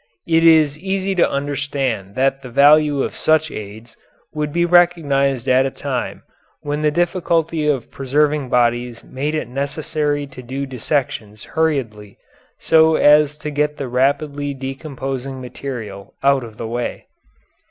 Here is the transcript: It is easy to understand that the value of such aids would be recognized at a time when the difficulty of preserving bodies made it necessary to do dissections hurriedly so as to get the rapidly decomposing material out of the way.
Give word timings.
It 0.25 0.43
is 0.43 0.79
easy 0.79 1.13
to 1.13 1.29
understand 1.29 2.15
that 2.15 2.41
the 2.41 2.49
value 2.49 3.03
of 3.03 3.15
such 3.15 3.51
aids 3.51 3.95
would 4.33 4.51
be 4.51 4.65
recognized 4.65 5.47
at 5.47 5.67
a 5.67 5.69
time 5.69 6.23
when 6.61 6.81
the 6.81 6.89
difficulty 6.89 7.67
of 7.67 7.91
preserving 7.91 8.49
bodies 8.49 9.03
made 9.03 9.35
it 9.35 9.47
necessary 9.47 10.25
to 10.25 10.41
do 10.41 10.65
dissections 10.65 11.43
hurriedly 11.43 12.17
so 12.57 12.95
as 12.95 13.37
to 13.37 13.51
get 13.51 13.77
the 13.77 13.87
rapidly 13.87 14.55
decomposing 14.55 15.39
material 15.39 16.15
out 16.23 16.43
of 16.43 16.57
the 16.57 16.65
way. 16.67 17.05